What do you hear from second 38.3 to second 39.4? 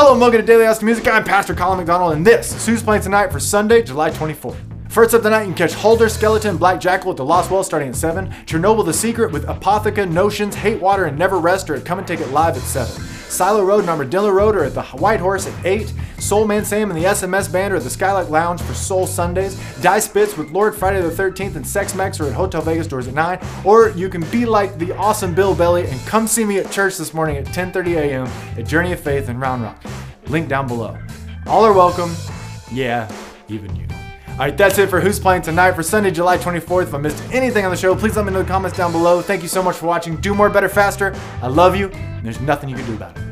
know in the comments down below.